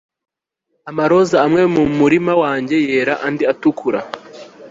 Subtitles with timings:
[0.89, 3.99] amaroza amwe mumurima wanjye yera, andi atukura